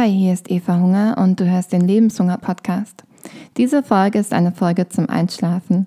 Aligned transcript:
Hi, 0.00 0.10
hier 0.10 0.32
ist 0.32 0.50
Eva 0.50 0.80
Hunger 0.80 1.16
und 1.18 1.40
du 1.40 1.44
hörst 1.44 1.74
den 1.74 1.82
Lebenshunger 1.82 2.38
Podcast. 2.38 3.04
Diese 3.58 3.82
Folge 3.82 4.18
ist 4.18 4.32
eine 4.32 4.50
Folge 4.50 4.88
zum 4.88 5.10
Einschlafen. 5.10 5.84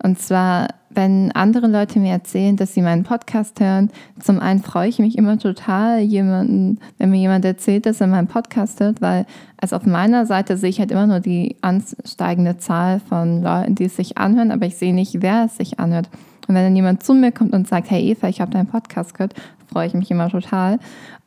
Und 0.00 0.20
zwar, 0.20 0.68
wenn 0.90 1.32
andere 1.32 1.66
Leute 1.66 1.98
mir 1.98 2.12
erzählen, 2.12 2.56
dass 2.56 2.74
sie 2.74 2.82
meinen 2.82 3.02
Podcast 3.02 3.58
hören, 3.58 3.90
zum 4.20 4.38
einen 4.38 4.62
freue 4.62 4.88
ich 4.88 5.00
mich 5.00 5.18
immer 5.18 5.36
total, 5.36 5.98
jemanden, 5.98 6.78
wenn 6.98 7.10
mir 7.10 7.18
jemand 7.18 7.44
erzählt, 7.44 7.86
dass 7.86 8.00
er 8.00 8.06
meinen 8.06 8.28
Podcast 8.28 8.78
hört, 8.78 9.02
weil 9.02 9.26
also 9.60 9.74
auf 9.74 9.84
meiner 9.84 10.26
Seite 10.26 10.56
sehe 10.58 10.70
ich 10.70 10.78
halt 10.78 10.92
immer 10.92 11.08
nur 11.08 11.18
die 11.18 11.56
ansteigende 11.60 12.58
Zahl 12.58 13.00
von 13.00 13.42
Leuten, 13.42 13.74
die 13.74 13.86
es 13.86 13.96
sich 13.96 14.16
anhören, 14.16 14.52
aber 14.52 14.66
ich 14.66 14.76
sehe 14.76 14.94
nicht, 14.94 15.22
wer 15.22 15.46
es 15.46 15.56
sich 15.56 15.80
anhört. 15.80 16.08
Und 16.46 16.54
wenn 16.54 16.62
dann 16.62 16.76
jemand 16.76 17.02
zu 17.02 17.14
mir 17.14 17.32
kommt 17.32 17.52
und 17.52 17.66
sagt, 17.66 17.90
hey 17.90 18.12
Eva, 18.12 18.28
ich 18.28 18.40
habe 18.40 18.52
deinen 18.52 18.68
Podcast 18.68 19.14
gehört, 19.14 19.34
freue 19.70 19.86
ich 19.86 19.94
mich 19.94 20.10
immer 20.10 20.30
total. 20.30 20.78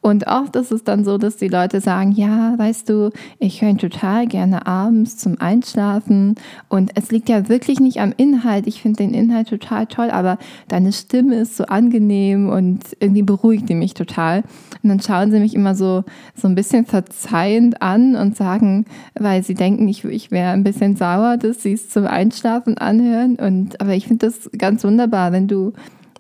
Und 0.02 0.28
oft 0.28 0.56
ist 0.56 0.72
es 0.72 0.86
dann 0.86 1.04
so, 1.04 1.18
dass 1.18 1.36
die 1.36 1.50
Leute 1.50 1.82
sagen, 1.82 2.14
ja, 2.14 2.58
weißt 2.58 2.88
du, 2.88 3.12
ich 3.38 3.62
höre 3.62 3.70
ihn 3.70 3.78
total 3.78 4.28
gerne 4.28 4.66
abends 4.66 5.18
zum 5.18 5.42
Einschlafen. 5.42 6.36
Und 6.70 6.92
es 6.96 7.12
liegt 7.12 7.28
ja 7.28 7.50
wirklich 7.50 7.82
nicht 7.82 8.00
am 8.00 8.14
Inhalt. 8.16 8.66
Ich 8.66 8.82
finde 8.82 9.04
den 9.04 9.14
Inhalt 9.14 9.50
total 9.50 9.88
toll, 9.88 10.10
aber 10.10 10.38
deine 10.70 10.94
Stimme 10.94 11.36
ist 11.36 11.58
so 11.58 11.66
angenehm 11.66 12.48
und 12.48 12.96
irgendwie 13.02 13.24
beruhigt 13.24 13.68
die 13.68 13.76
mich 13.76 13.94
total. 13.94 14.44
Und 14.82 14.90
dann 14.90 15.02
schauen 15.02 15.32
sie 15.32 15.40
mich 15.40 15.54
immer 15.54 15.76
so, 15.76 16.06
so 16.34 16.48
ein 16.48 16.56
bisschen 16.56 16.86
verzeihend 16.86 17.82
an 17.82 18.16
und 18.16 18.38
sagen, 18.38 18.86
weil 19.20 19.44
sie 19.44 19.54
denken, 19.54 19.86
ich, 19.90 20.06
ich 20.06 20.32
wäre 20.32 20.52
ein 20.52 20.64
bisschen 20.64 20.96
sauer, 20.96 21.36
dass 21.36 21.62
sie 21.62 21.74
es 21.74 21.90
zum 21.90 22.08
Einschlafen 22.08 22.78
anhören. 22.78 23.36
Und, 23.36 23.82
aber 23.82 23.96
ich 23.96 24.08
finde 24.08 24.28
das 24.28 24.50
ganz 24.58 24.86
wunderbar, 24.86 25.34
wenn 25.34 25.50
du 25.50 25.74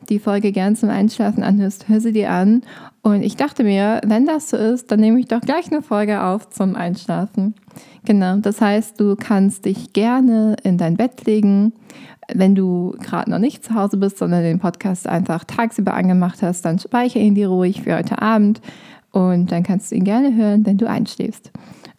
die 0.09 0.20
Folge 0.20 0.52
gern 0.52 0.76
zum 0.76 0.90
Einschlafen 0.90 1.44
anhörst, 1.44 1.88
hör 1.88 2.02
sie 2.02 2.12
dir 2.12 2.31
an. 2.31 2.63
Und 3.02 3.22
ich 3.22 3.36
dachte 3.36 3.63
mir, 3.63 4.02
wenn 4.05 4.26
das 4.26 4.50
so 4.50 4.58
ist, 4.58 4.91
dann 4.91 5.00
nehme 5.00 5.20
ich 5.20 5.27
doch 5.27 5.41
gleich 5.41 5.72
eine 5.72 5.81
Folge 5.81 6.22
auf 6.22 6.50
zum 6.50 6.75
Einschlafen. 6.75 7.56
Genau, 8.06 8.38
das 8.38 8.59
heißt, 8.61 9.00
du 9.00 9.16
kannst 9.16 9.66
dich 9.66 9.94
gerne 9.94 10.56
in 10.64 10.78
dein 10.78 10.97
Bett 10.97 11.25
legen. 11.25 11.73
Wenn 12.34 12.56
du 12.56 12.95
gerade 13.00 13.31
noch 13.31 13.39
nicht 13.39 13.64
zu 13.64 13.73
Hause 13.73 13.97
bist, 13.97 14.17
sondern 14.17 14.44
den 14.44 14.59
Podcast 14.59 15.08
einfach 15.08 15.44
tagsüber 15.44 15.94
angemacht 15.94 16.41
hast, 16.41 16.64
dann 16.66 16.80
speichere 16.80 17.23
ihn 17.23 17.36
dir 17.36 17.47
ruhig 17.47 17.81
für 17.84 17.97
heute 17.97 18.22
Abend 18.22 18.62
und 19.12 19.52
dann 19.52 19.64
kannst 19.64 19.91
du 19.91 19.95
ihn 19.95 20.03
gerne 20.03 20.36
hören, 20.36 20.66
wenn 20.66 20.78
du 20.78 20.88
einschläfst. 20.88 21.52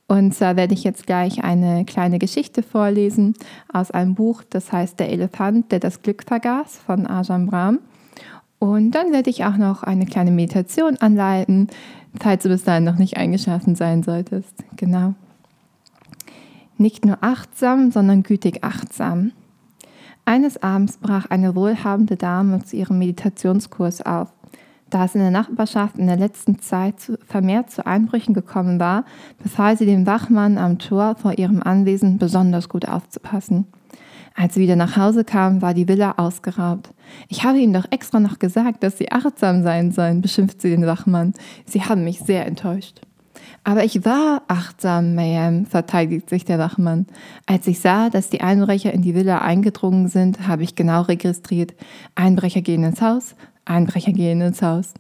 Und 0.06 0.34
zwar 0.34 0.56
werde 0.56 0.74
ich 0.74 0.82
jetzt 0.82 1.06
gleich 1.06 1.44
eine 1.44 1.84
kleine 1.84 2.18
Geschichte 2.18 2.64
vorlesen 2.64 3.34
aus 3.72 3.92
einem 3.92 4.16
Buch, 4.16 4.42
das 4.48 4.72
heißt 4.72 4.98
Der 4.98 5.10
Elefant, 5.10 5.70
der 5.70 5.78
das 5.78 6.02
Glück 6.02 6.24
vergaß 6.26 6.78
von 6.84 7.06
Ajahn 7.06 7.46
Brahm. 7.46 7.78
Und 8.60 8.90
dann 8.90 9.10
werde 9.10 9.30
ich 9.30 9.46
auch 9.46 9.56
noch 9.56 9.82
eine 9.82 10.04
kleine 10.04 10.30
Meditation 10.30 10.98
anleiten, 10.98 11.68
falls 12.20 12.42
du 12.42 12.50
bis 12.50 12.62
dahin 12.62 12.84
noch 12.84 12.98
nicht 12.98 13.16
eingeschlafen 13.16 13.74
sein 13.74 14.02
solltest. 14.02 14.54
Genau. 14.76 15.14
Nicht 16.76 17.06
nur 17.06 17.18
achtsam, 17.22 17.90
sondern 17.90 18.22
gütig 18.22 18.62
achtsam. 18.62 19.32
Eines 20.26 20.62
Abends 20.62 20.98
brach 20.98 21.26
eine 21.30 21.56
wohlhabende 21.56 22.16
Dame 22.16 22.62
zu 22.62 22.76
ihrem 22.76 22.98
Meditationskurs 22.98 24.04
auf. 24.04 24.28
Da 24.90 25.06
es 25.06 25.14
in 25.14 25.22
der 25.22 25.30
Nachbarschaft 25.30 25.96
in 25.96 26.06
der 26.06 26.18
letzten 26.18 26.60
Zeit 26.60 26.96
vermehrt 27.26 27.70
zu 27.70 27.86
Einbrüchen 27.86 28.34
gekommen 28.34 28.78
war, 28.78 29.04
befahl 29.42 29.78
sie 29.78 29.86
dem 29.86 30.04
Wachmann 30.04 30.58
am 30.58 30.78
Tor 30.78 31.14
vor 31.14 31.38
ihrem 31.38 31.62
Anwesen 31.62 32.18
besonders 32.18 32.68
gut 32.68 32.86
aufzupassen. 32.86 33.66
Als 34.40 34.54
sie 34.54 34.62
wieder 34.62 34.74
nach 34.74 34.96
Hause 34.96 35.22
kam, 35.22 35.60
war 35.60 35.74
die 35.74 35.86
Villa 35.86 36.14
ausgeraubt. 36.16 36.94
Ich 37.28 37.44
habe 37.44 37.58
Ihnen 37.58 37.74
doch 37.74 37.84
extra 37.90 38.20
noch 38.20 38.38
gesagt, 38.38 38.82
dass 38.82 38.96
Sie 38.96 39.12
achtsam 39.12 39.62
sein 39.62 39.92
sollen, 39.92 40.22
beschimpft 40.22 40.62
sie 40.62 40.70
den 40.70 40.86
Wachmann. 40.86 41.34
Sie 41.66 41.82
haben 41.82 42.04
mich 42.04 42.20
sehr 42.20 42.46
enttäuscht. 42.46 43.02
Aber 43.64 43.84
ich 43.84 44.02
war 44.06 44.40
achtsam, 44.48 45.14
Mayhem, 45.14 45.66
verteidigt 45.66 46.30
sich 46.30 46.46
der 46.46 46.58
Wachmann. 46.58 47.06
Als 47.44 47.66
ich 47.66 47.80
sah, 47.80 48.08
dass 48.08 48.30
die 48.30 48.40
Einbrecher 48.40 48.94
in 48.94 49.02
die 49.02 49.14
Villa 49.14 49.42
eingedrungen 49.42 50.08
sind, 50.08 50.48
habe 50.48 50.62
ich 50.62 50.74
genau 50.74 51.02
registriert. 51.02 51.74
Einbrecher 52.14 52.62
gehen 52.62 52.82
ins 52.82 53.02
Haus, 53.02 53.36
Einbrecher 53.70 54.12
gehen 54.12 54.40
ins 54.40 54.60
Haus. 54.62 54.92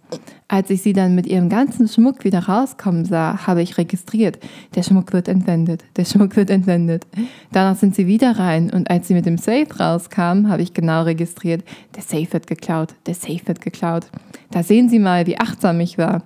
Als 0.48 0.70
ich 0.70 0.82
sie 0.82 0.92
dann 0.92 1.14
mit 1.14 1.26
ihrem 1.26 1.48
ganzen 1.48 1.88
Schmuck 1.88 2.24
wieder 2.24 2.46
rauskommen 2.46 3.04
sah, 3.04 3.46
habe 3.46 3.62
ich 3.62 3.78
registriert, 3.78 4.38
der 4.74 4.82
Schmuck 4.82 5.12
wird 5.12 5.28
entwendet, 5.28 5.84
der 5.96 6.04
Schmuck 6.04 6.36
wird 6.36 6.50
entwendet. 6.50 7.06
Danach 7.52 7.76
sind 7.76 7.94
sie 7.94 8.06
wieder 8.06 8.38
rein 8.38 8.70
und 8.70 8.90
als 8.90 9.08
sie 9.08 9.14
mit 9.14 9.26
dem 9.26 9.38
Safe 9.38 9.66
rauskamen, 9.78 10.48
habe 10.48 10.62
ich 10.62 10.72
genau 10.74 11.02
registriert, 11.02 11.64
der 11.94 12.02
Safe 12.02 12.32
wird 12.32 12.46
geklaut, 12.46 12.94
der 13.06 13.14
Safe 13.14 13.40
wird 13.44 13.60
geklaut. 13.60 14.06
Da 14.50 14.62
sehen 14.62 14.88
Sie 14.88 14.98
mal, 14.98 15.26
wie 15.26 15.38
achtsam 15.38 15.80
ich 15.80 15.98
war. 15.98 16.22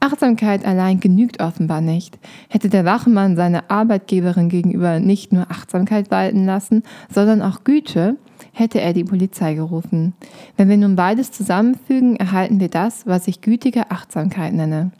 Achtsamkeit 0.00 0.64
allein 0.64 0.98
genügt 0.98 1.42
offenbar 1.42 1.80
nicht. 1.80 2.18
Hätte 2.48 2.70
der 2.70 2.84
Wachmann 2.84 3.36
seiner 3.36 3.70
Arbeitgeberin 3.70 4.48
gegenüber 4.48 4.98
nicht 4.98 5.32
nur 5.32 5.50
Achtsamkeit 5.50 6.10
walten 6.10 6.46
lassen, 6.46 6.82
sondern 7.12 7.42
auch 7.42 7.64
Güte, 7.64 8.16
hätte 8.52 8.80
er 8.80 8.92
die 8.92 9.04
Polizei 9.04 9.54
gerufen. 9.54 10.14
Wenn 10.56 10.68
wir 10.68 10.76
nun 10.76 10.96
beides 10.96 11.32
zusammenfügen, 11.32 12.16
erhalten 12.16 12.60
wir 12.60 12.68
das, 12.68 13.06
was 13.06 13.28
ich 13.28 13.40
gütige 13.40 13.90
Achtsamkeit 13.90 14.52
nenne. 14.52 14.92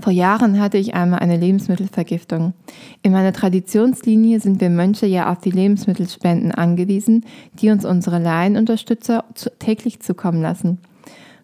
Vor 0.00 0.12
Jahren 0.12 0.60
hatte 0.60 0.78
ich 0.78 0.94
einmal 0.94 1.20
eine 1.20 1.36
Lebensmittelvergiftung. 1.36 2.54
In 3.02 3.12
meiner 3.12 3.32
Traditionslinie 3.32 4.40
sind 4.40 4.60
wir 4.60 4.70
Mönche 4.70 5.06
ja 5.06 5.30
auf 5.30 5.40
die 5.40 5.50
Lebensmittelspenden 5.50 6.52
angewiesen, 6.52 7.24
die 7.54 7.70
uns 7.70 7.84
unsere 7.84 8.18
Laienunterstützer 8.18 9.24
täglich 9.58 10.00
zukommen 10.00 10.40
lassen. 10.40 10.78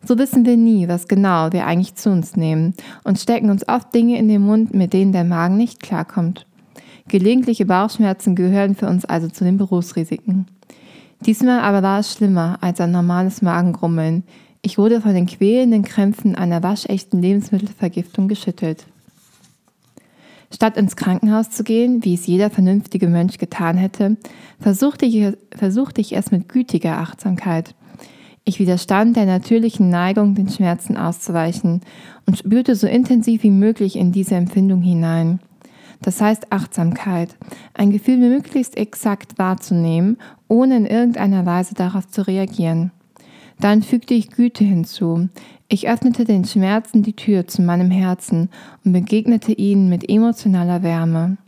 So 0.07 0.19
wissen 0.19 0.45
wir 0.45 0.57
nie, 0.57 0.87
was 0.89 1.09
genau 1.09 1.53
wir 1.53 1.67
eigentlich 1.67 1.95
zu 1.95 2.11
uns 2.11 2.37
nehmen 2.37 2.75
und 3.05 3.19
stecken 3.19 3.51
uns 3.51 3.67
oft 3.67 3.95
Dinge 3.95 4.19
in 4.19 4.29
den 4.29 4.43
Mund, 4.43 4.75
mit 4.75 4.93
denen 4.93 5.13
der 5.13 5.25
Magen 5.25 5.57
nicht 5.57 5.83
klarkommt. 5.83 6.47
Gelegentliche 7.09 7.67
Bauchschmerzen 7.67 8.35
gehören 8.35 8.75
für 8.75 8.89
uns 8.89 9.05
also 9.05 9.29
zu 9.29 9.45
den 9.45 9.59
Berufsrisiken. 9.59 10.47
Diesmal 11.27 11.61
aber 11.61 11.83
war 11.83 12.01
es 12.01 12.13
schlimmer 12.13 12.59
als 12.61 12.81
ein 12.81 12.93
normales 12.93 13.43
Magengrummeln. 13.43 14.25
Ich 14.63 14.79
wurde 14.79 15.01
von 15.01 15.15
den 15.15 15.27
quälenden 15.27 15.83
Krämpfen 15.83 16.35
einer 16.35 16.63
waschechten 16.63 17.21
Lebensmittelvergiftung 17.21 18.29
geschüttelt. 18.29 18.87
Statt 20.53 20.77
ins 20.77 20.97
Krankenhaus 20.97 21.51
zu 21.51 21.65
gehen, 21.65 22.05
wie 22.05 22.15
es 22.15 22.27
jeder 22.27 22.49
vernünftige 22.49 23.09
Mönch 23.09 23.39
getan 23.39 23.77
hätte, 23.77 24.17
versuchte 24.61 25.05
ich, 25.05 25.35
versuchte 25.55 26.01
ich 26.01 26.17
es 26.17 26.31
mit 26.31 26.49
gütiger 26.49 26.99
Achtsamkeit. 26.99 27.75
Ich 28.45 28.59
widerstand 28.59 29.17
der 29.17 29.27
natürlichen 29.27 29.89
Neigung, 29.89 30.35
den 30.35 30.49
Schmerzen 30.49 30.97
auszuweichen 30.97 31.81
und 32.27 32.39
spürte 32.39 32.77
so 32.77 32.87
intensiv 32.87 33.43
wie 33.43 33.51
möglich 33.51 33.97
in 33.97 34.13
diese 34.13 34.35
Empfindung 34.35 34.83
hinein. 34.83 35.41
Das 36.03 36.21
heißt 36.21 36.53
Achtsamkeit, 36.53 37.37
ein 37.75 37.91
Gefühl 37.91 38.17
möglichst 38.19 38.77
exakt 38.77 39.39
wahrzunehmen, 39.39 40.19
ohne 40.49 40.77
in 40.77 40.87
irgendeiner 40.87 41.47
Weise 41.47 41.75
darauf 41.75 42.09
zu 42.09 42.27
reagieren. 42.27 42.91
Dann 43.61 43.83
fügte 43.83 44.15
ich 44.15 44.31
Güte 44.31 44.65
hinzu. 44.65 45.29
Ich 45.69 45.89
öffnete 45.89 46.25
den 46.25 46.45
Schmerzen 46.45 47.03
die 47.03 47.15
Tür 47.15 47.47
zu 47.47 47.63
meinem 47.63 47.91
Herzen 47.91 48.51
und 48.85 48.93
begegnete 48.93 49.53
ihnen 49.53 49.89
mit 49.89 50.09
emotionaler 50.09 50.83
Wärme. 50.83 51.39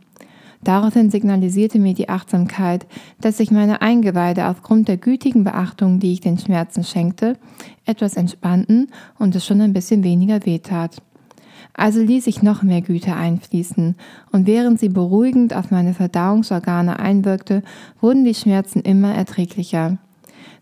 Daraufhin 0.63 1.11
signalisierte 1.11 1.79
mir 1.79 1.93
die 1.93 2.09
Achtsamkeit, 2.09 2.87
dass 3.21 3.37
sich 3.37 3.51
meine 3.51 3.81
Eingeweide 3.81 4.47
aufgrund 4.47 4.87
der 4.87 4.97
gütigen 4.97 5.43
Beachtung, 5.43 5.99
die 5.99 6.13
ich 6.13 6.19
den 6.19 6.39
Schmerzen 6.39 6.83
schenkte, 6.83 7.37
etwas 7.85 8.15
entspannten 8.15 8.89
und 9.19 9.35
es 9.35 9.45
schon 9.45 9.61
ein 9.61 9.73
bisschen 9.73 10.03
weniger 10.03 10.45
wehtat. 10.45 11.01
Also 11.73 12.01
ließ 12.01 12.27
ich 12.27 12.41
noch 12.41 12.63
mehr 12.63 12.81
Güte 12.81 13.15
einfließen, 13.15 13.95
und 14.31 14.47
während 14.47 14.79
sie 14.79 14.89
beruhigend 14.89 15.55
auf 15.55 15.69
meine 15.69 15.93
Verdauungsorgane 15.93 16.99
einwirkte, 16.99 17.61
wurden 18.01 18.25
die 18.25 18.33
Schmerzen 18.33 18.81
immer 18.81 19.13
erträglicher. 19.13 19.97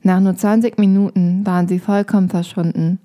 Nach 0.04 0.20
nur 0.20 0.36
20 0.36 0.78
Minuten 0.78 1.46
waren 1.46 1.68
sie 1.68 1.80
vollkommen 1.80 2.30
verschwunden. 2.30 3.00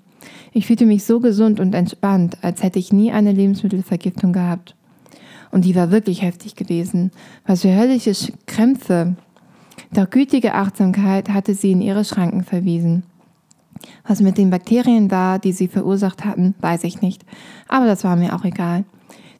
Ich 0.53 0.67
fühlte 0.67 0.85
mich 0.85 1.03
so 1.03 1.19
gesund 1.19 1.59
und 1.59 1.73
entspannt, 1.73 2.37
als 2.41 2.61
hätte 2.61 2.79
ich 2.79 2.93
nie 2.93 3.11
eine 3.11 3.31
Lebensmittelvergiftung 3.31 4.33
gehabt. 4.33 4.75
Und 5.51 5.65
die 5.65 5.75
war 5.75 5.91
wirklich 5.91 6.21
heftig 6.21 6.55
gewesen. 6.55 7.11
Was 7.45 7.61
für 7.61 7.75
höllische 7.75 8.13
Krämpfe. 8.45 9.15
Doch 9.93 10.09
gütige 10.09 10.53
Achtsamkeit 10.53 11.29
hatte 11.29 11.53
sie 11.53 11.71
in 11.71 11.81
ihre 11.81 12.05
Schranken 12.05 12.43
verwiesen. 12.43 13.03
Was 14.07 14.21
mit 14.21 14.37
den 14.37 14.49
Bakterien 14.49 15.11
war, 15.11 15.39
die 15.39 15.51
sie 15.51 15.67
verursacht 15.67 16.25
hatten, 16.25 16.55
weiß 16.59 16.83
ich 16.83 17.01
nicht. 17.01 17.23
Aber 17.67 17.85
das 17.85 18.03
war 18.03 18.15
mir 18.15 18.35
auch 18.35 18.43
egal. 18.43 18.83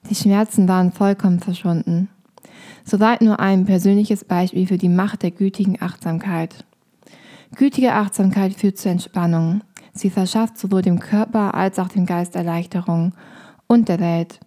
Die 0.10 0.16
Schmerzen 0.16 0.68
waren 0.68 0.92
vollkommen 0.92 1.40
verschwunden. 1.40 2.10
Soweit 2.84 3.22
nur 3.22 3.40
ein 3.40 3.66
persönliches 3.66 4.24
Beispiel 4.24 4.68
für 4.68 4.78
die 4.78 4.90
Macht 4.90 5.24
der 5.24 5.32
gütigen 5.32 5.82
Achtsamkeit. 5.82 6.66
Gütige 7.56 7.94
Achtsamkeit 7.94 8.54
führt 8.54 8.78
zur 8.78 8.92
Entspannung. 8.92 9.62
Sie 9.94 10.10
verschafft 10.10 10.58
sowohl 10.58 10.82
dem 10.82 11.00
Körper 11.00 11.54
als 11.54 11.80
auch 11.80 11.90
dem 11.90 12.06
Geist 12.06 12.36
Erleichterung 12.36 13.14
und 13.68 13.90
der 13.90 14.00
Welt. 14.00 14.40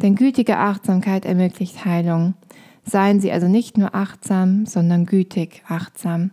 Denn 0.00 0.14
gütige 0.14 0.58
Achtsamkeit 0.58 1.24
ermöglicht 1.24 1.84
Heilung. 1.84 2.34
Seien 2.84 3.20
Sie 3.20 3.30
also 3.30 3.46
nicht 3.46 3.78
nur 3.78 3.94
achtsam, 3.94 4.66
sondern 4.66 5.06
gütig 5.06 5.62
achtsam. 5.68 6.30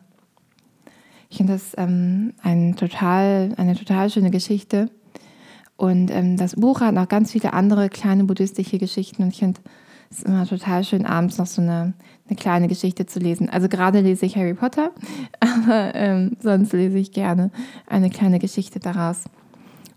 Ich 1.30 1.38
finde 1.38 1.54
das 1.54 1.74
ähm, 1.78 2.34
ein 2.42 2.76
total, 2.76 3.54
eine 3.58 3.76
total 3.76 4.10
schöne 4.10 4.32
Geschichte. 4.32 4.90
Und 5.78 6.12
ähm, 6.12 6.36
das 6.36 6.56
Buch 6.56 6.82
hat 6.82 6.94
noch 6.94 7.08
ganz 7.08 7.32
viele 7.32 7.54
andere 7.54 7.90
kleine 7.90 8.26
buddhistische 8.26 8.80
Geschichten 8.80 9.24
und 9.24 9.30
ich 9.30 9.40
finde 9.40 9.62
es 10.12 10.24
immer 10.24 10.46
total 10.46 10.84
schön, 10.84 11.06
abends 11.06 11.38
noch 11.38 11.46
so 11.46 11.62
eine, 11.62 11.94
eine 12.28 12.36
kleine 12.36 12.68
Geschichte 12.68 13.06
zu 13.06 13.20
lesen. 13.20 13.50
Also 13.50 13.70
gerade 13.70 14.02
lese 14.02 14.26
ich 14.26 14.36
Harry 14.36 14.56
Potter, 14.56 14.92
aber 15.40 15.96
ähm, 15.96 16.36
sonst 16.40 16.74
lese 16.74 16.98
ich 16.98 17.12
gerne 17.12 17.52
eine 17.88 18.10
kleine 18.10 18.40
Geschichte 18.40 18.80
daraus. 18.80 19.26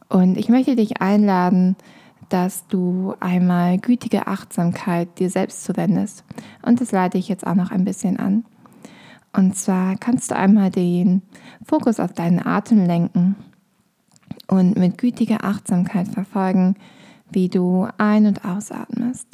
Und 0.08 0.36
ich 0.36 0.50
möchte 0.50 0.76
dich 0.76 1.00
einladen, 1.00 1.76
dass 2.28 2.66
du 2.68 3.14
einmal 3.20 3.78
gütige 3.78 4.26
Achtsamkeit 4.26 5.18
dir 5.18 5.30
selbst 5.30 5.64
zuwendest. 5.64 6.24
Und 6.62 6.80
das 6.80 6.92
leite 6.92 7.18
ich 7.18 7.28
jetzt 7.28 7.46
auch 7.46 7.54
noch 7.54 7.70
ein 7.70 7.84
bisschen 7.84 8.18
an. 8.18 8.44
Und 9.32 9.56
zwar 9.56 9.96
kannst 9.96 10.30
du 10.30 10.36
einmal 10.36 10.70
den 10.70 11.22
Fokus 11.64 12.00
auf 12.00 12.12
deinen 12.12 12.44
Atem 12.44 12.84
lenken 12.84 13.36
und 14.46 14.76
mit 14.76 14.98
gütiger 14.98 15.44
Achtsamkeit 15.44 16.08
verfolgen, 16.08 16.76
wie 17.30 17.48
du 17.48 17.88
ein- 17.96 18.26
und 18.26 18.44
ausatmest. 18.44 19.28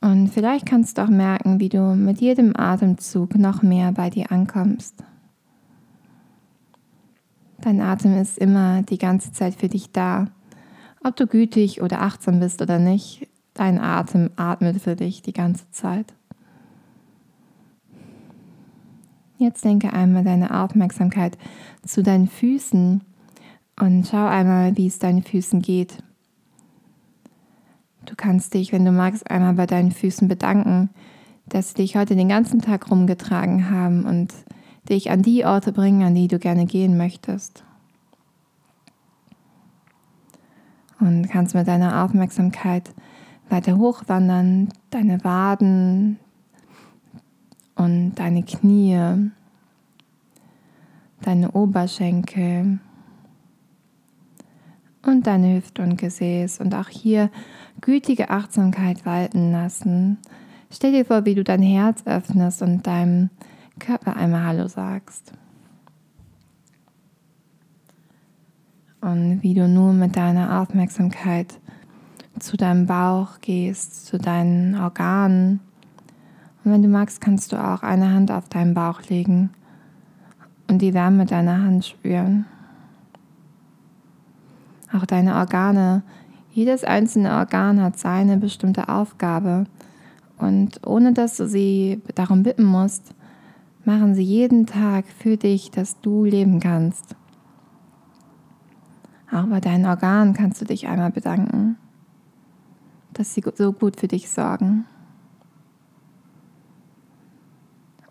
Und 0.00 0.28
vielleicht 0.28 0.66
kannst 0.66 0.98
du 0.98 1.02
auch 1.02 1.08
merken, 1.08 1.60
wie 1.60 1.68
du 1.68 1.94
mit 1.94 2.20
jedem 2.20 2.56
Atemzug 2.56 3.36
noch 3.36 3.62
mehr 3.62 3.92
bei 3.92 4.10
dir 4.10 4.32
ankommst. 4.32 4.96
Dein 7.60 7.80
Atem 7.80 8.20
ist 8.20 8.38
immer 8.38 8.82
die 8.82 8.98
ganze 8.98 9.32
Zeit 9.32 9.54
für 9.54 9.68
dich 9.68 9.92
da. 9.92 10.26
Ob 11.04 11.14
du 11.14 11.28
gütig 11.28 11.82
oder 11.82 12.02
achtsam 12.02 12.40
bist 12.40 12.60
oder 12.60 12.80
nicht, 12.80 13.28
dein 13.54 13.80
Atem 13.80 14.30
atmet 14.34 14.80
für 14.80 14.96
dich 14.96 15.22
die 15.22 15.32
ganze 15.32 15.70
Zeit. 15.70 16.12
Jetzt 19.42 19.64
lenke 19.64 19.92
einmal 19.92 20.22
deine 20.22 20.62
Aufmerksamkeit 20.62 21.36
zu 21.84 22.04
deinen 22.04 22.28
Füßen 22.28 23.00
und 23.80 24.06
schau 24.06 24.24
einmal, 24.24 24.76
wie 24.76 24.86
es 24.86 25.00
deinen 25.00 25.24
Füßen 25.24 25.60
geht. 25.60 25.98
Du 28.06 28.14
kannst 28.16 28.54
dich, 28.54 28.72
wenn 28.72 28.84
du 28.84 28.92
magst, 28.92 29.28
einmal 29.28 29.54
bei 29.54 29.66
deinen 29.66 29.90
Füßen 29.90 30.28
bedanken, 30.28 30.90
dass 31.46 31.70
sie 31.70 31.82
dich 31.82 31.96
heute 31.96 32.14
den 32.14 32.28
ganzen 32.28 32.60
Tag 32.60 32.88
rumgetragen 32.88 33.68
haben 33.68 34.04
und 34.04 34.32
dich 34.88 35.10
an 35.10 35.22
die 35.22 35.44
Orte 35.44 35.72
bringen, 35.72 36.04
an 36.04 36.14
die 36.14 36.28
du 36.28 36.38
gerne 36.38 36.64
gehen 36.64 36.96
möchtest. 36.96 37.64
Und 41.00 41.28
kannst 41.28 41.56
mit 41.56 41.66
deiner 41.66 42.04
Aufmerksamkeit 42.04 42.94
weiter 43.48 43.76
hochwandern, 43.76 44.68
deine 44.90 45.24
Waden, 45.24 46.20
und 47.74 48.14
deine 48.14 48.42
Knie, 48.42 49.30
deine 51.22 51.52
Oberschenkel 51.52 52.78
und 55.04 55.26
deine 55.26 55.56
Hüfte 55.56 55.82
und 55.82 55.96
Gesäß 55.96 56.60
und 56.60 56.74
auch 56.74 56.88
hier 56.88 57.30
gütige 57.80 58.30
Achtsamkeit 58.30 59.04
walten 59.04 59.52
lassen. 59.52 60.18
Stell 60.70 60.92
dir 60.92 61.04
vor, 61.04 61.24
wie 61.24 61.34
du 61.34 61.44
dein 61.44 61.62
Herz 61.62 62.02
öffnest 62.06 62.62
und 62.62 62.86
deinem 62.86 63.30
Körper 63.78 64.16
einmal 64.16 64.44
Hallo 64.44 64.68
sagst. 64.68 65.32
Und 69.00 69.42
wie 69.42 69.54
du 69.54 69.66
nun 69.66 69.98
mit 69.98 70.16
deiner 70.16 70.60
Aufmerksamkeit 70.60 71.58
zu 72.38 72.56
deinem 72.56 72.86
Bauch 72.86 73.40
gehst, 73.40 74.06
zu 74.06 74.16
deinen 74.16 74.76
Organen, 74.76 75.60
und 76.64 76.70
wenn 76.70 76.82
du 76.82 76.88
magst, 76.88 77.20
kannst 77.20 77.52
du 77.52 77.56
auch 77.56 77.82
eine 77.82 78.12
Hand 78.12 78.30
auf 78.30 78.48
deinen 78.48 78.74
Bauch 78.74 79.02
legen 79.08 79.50
und 80.68 80.78
die 80.80 80.94
Wärme 80.94 81.26
deiner 81.26 81.62
Hand 81.62 81.84
spüren. 81.84 82.46
Auch 84.92 85.06
deine 85.06 85.36
Organe, 85.36 86.02
jedes 86.52 86.84
einzelne 86.84 87.32
Organ 87.32 87.80
hat 87.80 87.98
seine 87.98 88.36
bestimmte 88.36 88.88
Aufgabe. 88.88 89.64
Und 90.38 90.86
ohne 90.86 91.12
dass 91.12 91.36
du 91.36 91.48
sie 91.48 92.00
darum 92.14 92.42
bitten 92.42 92.64
musst, 92.64 93.14
machen 93.84 94.14
sie 94.14 94.22
jeden 94.22 94.66
Tag 94.66 95.06
für 95.06 95.36
dich, 95.36 95.70
dass 95.70 96.00
du 96.00 96.24
leben 96.24 96.60
kannst. 96.60 97.16
Auch 99.32 99.46
bei 99.46 99.60
deinen 99.60 99.86
Organen 99.86 100.34
kannst 100.34 100.60
du 100.60 100.66
dich 100.66 100.86
einmal 100.86 101.10
bedanken, 101.10 101.76
dass 103.14 103.34
sie 103.34 103.42
so 103.56 103.72
gut 103.72 103.98
für 103.98 104.08
dich 104.08 104.28
sorgen. 104.28 104.84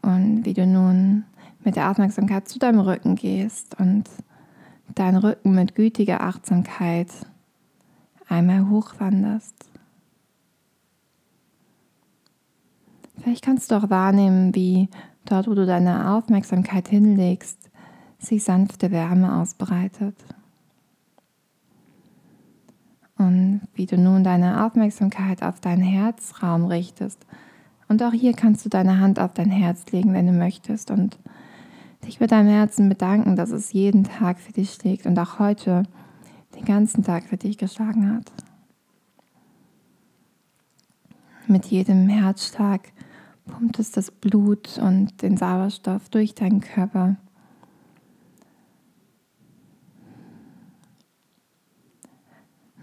und 0.02 0.31
wie 0.46 0.54
du 0.54 0.66
nun 0.66 1.26
mit 1.64 1.76
der 1.76 1.92
Aufmerksamkeit 1.92 2.48
zu 2.48 2.60
deinem 2.60 2.80
Rücken 2.80 3.16
gehst 3.16 3.80
und 3.80 4.06
deinen 4.96 5.18
Rücken 5.18 5.54
mit 5.54 5.76
gütiger 5.76 6.22
Achtsamkeit 6.22 7.10
einmal 8.28 8.70
hochwanderst. 8.70 9.56
Vielleicht 13.22 13.44
kannst 13.44 13.70
du 13.70 13.76
auch 13.76 13.90
wahrnehmen, 13.90 14.56
wie 14.56 14.90
dort, 15.26 15.48
wo 15.48 15.54
du 15.54 15.66
deine 15.66 16.12
Aufmerksamkeit 16.14 16.88
hinlegst, 16.88 17.70
sich 18.18 18.44
sanfte 18.44 18.92
Wärme 18.92 19.40
ausbreitet. 19.40 20.16
Und 23.18 23.62
wie 23.76 23.86
du 23.86 23.98
nun 23.98 24.24
deine 24.24 24.66
Aufmerksamkeit 24.66 25.44
auf 25.44 25.60
deinen 25.60 25.84
Herzraum 25.84 26.66
richtest 26.66 27.26
und 27.92 28.02
auch 28.04 28.14
hier 28.14 28.32
kannst 28.32 28.64
du 28.66 28.70
deine 28.70 29.00
Hand 29.00 29.20
auf 29.20 29.34
dein 29.34 29.52
Herz 29.52 29.92
legen, 29.92 30.14
wenn 30.14 30.26
du 30.26 30.32
möchtest 30.32 30.92
und 30.92 31.20
dich 32.06 32.22
mit 32.22 32.32
deinem 32.32 32.48
Herzen 32.48 32.88
bedanken, 32.88 33.36
dass 33.36 33.52
es 33.52 33.74
jeden 33.74 34.06
Tag 34.06 34.40
für 34.40 34.54
dich 34.54 34.74
schlägt 34.74 35.06
und 35.06 35.20
auch 35.20 35.40
heute 35.40 35.84
den 36.56 36.64
ganzen 36.64 37.04
Tag 37.04 37.26
für 37.26 37.36
dich 37.36 37.58
geschlagen 37.58 38.16
hat. 38.16 38.32
Mit 41.48 41.66
jedem 41.66 42.08
Herzschlag 42.08 42.94
pumpt 43.46 43.78
es 43.78 43.92
das 43.92 44.10
Blut 44.10 44.78
und 44.78 45.22
den 45.22 45.36
Sauerstoff 45.36 46.08
durch 46.08 46.34
deinen 46.34 46.62
Körper. 46.62 47.18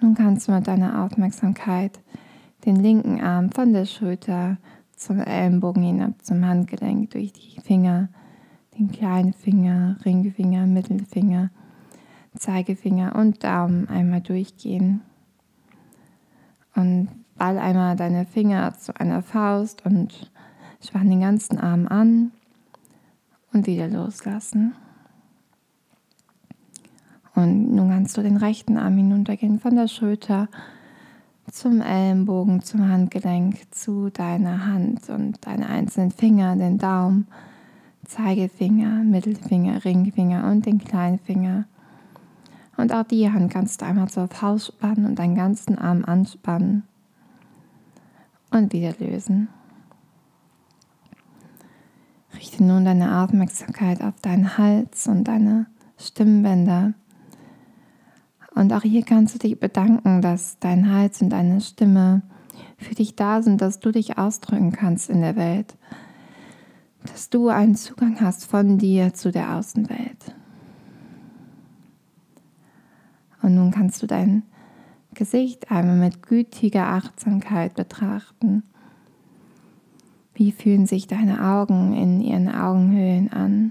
Nun 0.02 0.14
kannst 0.14 0.48
du 0.48 0.52
mit 0.52 0.66
deiner 0.66 1.02
Aufmerksamkeit 1.02 1.98
den 2.66 2.76
linken 2.76 3.22
Arm 3.22 3.50
von 3.50 3.72
der 3.72 3.86
Schulter 3.86 4.58
zum 4.98 5.20
Ellenbogen 5.20 5.82
hinab, 5.82 6.24
zum 6.24 6.44
Handgelenk, 6.44 7.10
durch 7.10 7.32
die 7.32 7.60
Finger, 7.60 8.08
den 8.76 8.90
kleinen 8.90 9.32
Finger, 9.32 9.96
Ringfinger, 10.04 10.66
Mittelfinger, 10.66 11.50
Zeigefinger 12.36 13.16
und 13.16 13.42
Daumen 13.42 13.88
einmal 13.88 14.20
durchgehen. 14.20 15.00
Und 16.74 17.08
ball 17.36 17.58
einmal 17.58 17.96
deine 17.96 18.26
Finger 18.26 18.74
zu 18.74 18.98
einer 18.98 19.22
Faust 19.22 19.84
und 19.86 20.30
spann 20.84 21.08
den 21.08 21.20
ganzen 21.20 21.58
Arm 21.58 21.86
an 21.86 22.32
und 23.52 23.66
wieder 23.66 23.88
loslassen. 23.88 24.74
Und 27.34 27.72
nun 27.74 27.90
kannst 27.90 28.16
du 28.16 28.22
den 28.22 28.36
rechten 28.36 28.76
Arm 28.76 28.96
hinuntergehen 28.96 29.60
von 29.60 29.76
der 29.76 29.86
Schulter 29.86 30.48
zum 31.52 31.80
Ellenbogen, 31.80 32.62
zum 32.62 32.88
Handgelenk, 32.88 33.72
zu 33.72 34.10
deiner 34.10 34.66
Hand 34.66 35.08
und 35.08 35.44
deine 35.46 35.68
einzelnen 35.68 36.10
Finger, 36.10 36.56
den 36.56 36.78
Daumen, 36.78 37.26
Zeigefinger, 38.04 39.04
Mittelfinger, 39.04 39.84
Ringfinger 39.84 40.50
und 40.50 40.66
den 40.66 40.78
Kleinfinger. 40.78 41.66
Und 42.76 42.92
auch 42.92 43.04
die 43.04 43.30
Hand 43.30 43.52
kannst 43.52 43.82
du 43.82 43.86
einmal 43.86 44.08
zur 44.08 44.28
Faust 44.28 44.68
spannen 44.68 45.06
und 45.06 45.18
deinen 45.18 45.34
ganzen 45.34 45.78
Arm 45.78 46.04
anspannen 46.04 46.84
und 48.50 48.72
wieder 48.72 48.94
lösen. 48.98 49.48
Richte 52.34 52.62
nun 52.62 52.84
deine 52.84 53.22
Aufmerksamkeit 53.22 54.00
auf 54.00 54.20
deinen 54.20 54.56
Hals 54.56 55.06
und 55.08 55.24
deine 55.24 55.66
Stimmbänder. 55.98 56.94
Und 58.58 58.72
auch 58.72 58.82
hier 58.82 59.04
kannst 59.04 59.36
du 59.36 59.38
dich 59.38 59.60
bedanken, 59.60 60.20
dass 60.20 60.58
dein 60.58 60.92
Hals 60.92 61.22
und 61.22 61.30
deine 61.30 61.60
Stimme 61.60 62.22
für 62.76 62.96
dich 62.96 63.14
da 63.14 63.40
sind, 63.40 63.60
dass 63.60 63.78
du 63.78 63.92
dich 63.92 64.18
ausdrücken 64.18 64.72
kannst 64.72 65.08
in 65.10 65.20
der 65.20 65.36
Welt, 65.36 65.76
dass 67.04 67.30
du 67.30 67.50
einen 67.50 67.76
Zugang 67.76 68.20
hast 68.20 68.46
von 68.46 68.76
dir 68.76 69.14
zu 69.14 69.30
der 69.30 69.54
Außenwelt. 69.54 70.34
Und 73.42 73.54
nun 73.54 73.70
kannst 73.70 74.02
du 74.02 74.08
dein 74.08 74.42
Gesicht 75.14 75.70
einmal 75.70 75.96
mit 75.96 76.24
gütiger 76.24 76.88
Achtsamkeit 76.88 77.74
betrachten. 77.74 78.64
Wie 80.34 80.50
fühlen 80.50 80.86
sich 80.86 81.06
deine 81.06 81.44
Augen 81.44 81.92
in 81.92 82.20
ihren 82.20 82.52
Augenhöhlen 82.52 83.32
an? 83.32 83.70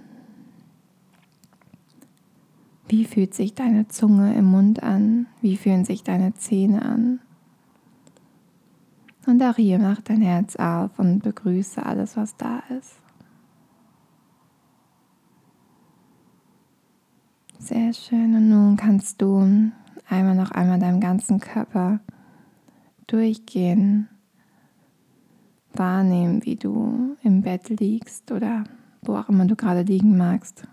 Wie 2.87 3.03
fühlt 3.05 3.33
sich 3.33 3.53
deine 3.53 3.87
Zunge 3.89 4.33
im 4.35 4.45
Mund 4.45 4.81
an? 4.81 5.27
Wie 5.41 5.57
fühlen 5.57 5.83
sich 5.83 6.03
deine 6.03 6.33
Zähne 6.35 6.83
an? 6.83 7.19
Und 9.25 9.43
auch 9.43 9.57
hier 9.57 9.77
mach 9.77 9.99
dein 10.01 10.21
Herz 10.21 10.55
auf 10.55 10.97
und 10.97 11.19
begrüße 11.19 11.85
alles, 11.85 12.15
was 12.15 12.37
da 12.37 12.63
ist. 12.77 12.95
Sehr 17.59 17.91
schön. 17.91 18.33
Und 18.35 18.47
nun 18.47 18.77
kannst 18.77 19.21
du 19.21 19.71
einmal 20.07 20.35
noch 20.35 20.51
einmal 20.51 20.79
deinem 20.79 21.01
ganzen 21.01 21.41
Körper 21.41 21.99
durchgehen, 23.07 24.07
wahrnehmen, 25.73 26.45
wie 26.45 26.55
du 26.55 27.17
im 27.21 27.41
Bett 27.41 27.67
liegst 27.67 28.31
oder 28.31 28.63
wo 29.01 29.17
auch 29.17 29.27
immer 29.27 29.45
du 29.45 29.57
gerade 29.57 29.81
liegen 29.81 30.15
magst. 30.15 30.65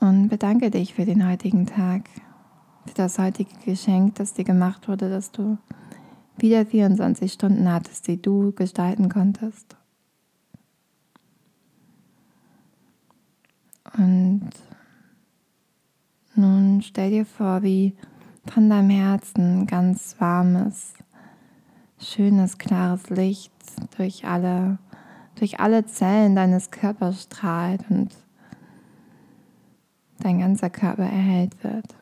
Und 0.00 0.28
bedanke 0.28 0.70
dich 0.70 0.94
für 0.94 1.04
den 1.04 1.28
heutigen 1.28 1.66
Tag, 1.66 2.08
für 2.86 2.94
das 2.94 3.18
heutige 3.18 3.54
Geschenk, 3.64 4.14
das 4.14 4.34
dir 4.34 4.44
gemacht 4.44 4.88
wurde, 4.88 5.10
dass 5.10 5.32
du 5.32 5.58
wieder 6.36 6.64
24 6.64 7.32
Stunden 7.32 7.70
hattest, 7.70 8.06
die 8.06 8.20
du 8.22 8.52
gestalten 8.52 9.08
konntest. 9.08 9.76
Und 13.96 14.50
nun 16.34 16.82
stell 16.82 17.10
dir 17.10 17.26
vor, 17.26 17.62
wie 17.62 17.96
von 18.46 18.70
deinem 18.70 18.90
Herzen 18.90 19.66
ganz 19.66 20.16
warmes, 20.20 20.94
schönes, 21.98 22.58
klares 22.58 23.10
Licht 23.10 23.52
durch 23.96 24.24
alle, 24.24 24.78
durch 25.34 25.58
alle 25.58 25.84
Zellen 25.86 26.36
deines 26.36 26.70
Körpers 26.70 27.24
strahlt 27.24 27.84
und 27.90 28.14
dein 30.20 30.40
ganzer 30.40 30.70
Körper 30.70 31.04
erhellt 31.04 31.62
wird. 31.62 31.94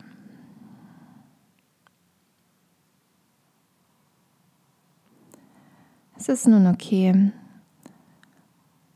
Es 6.18 6.28
ist 6.28 6.46
nun 6.46 6.66
okay. 6.66 7.30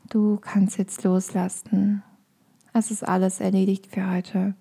Du 0.09 0.37
kannst 0.37 0.77
jetzt 0.77 1.03
loslassen. 1.03 2.03
Es 2.73 2.91
ist 2.91 3.07
alles 3.07 3.39
erledigt 3.39 3.87
für 3.87 4.09
heute. 4.09 4.55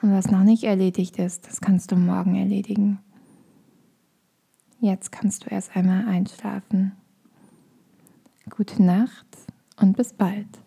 Und 0.00 0.12
was 0.12 0.30
noch 0.30 0.42
nicht 0.42 0.64
erledigt 0.64 1.18
ist, 1.18 1.46
das 1.46 1.60
kannst 1.60 1.92
du 1.92 1.96
morgen 1.96 2.34
erledigen. 2.34 2.98
Jetzt 4.80 5.12
kannst 5.12 5.44
du 5.44 5.50
erst 5.50 5.76
einmal 5.76 6.08
einschlafen. 6.08 6.92
Gute 8.50 8.82
Nacht 8.82 9.26
und 9.80 9.96
bis 9.96 10.12
bald. 10.12 10.58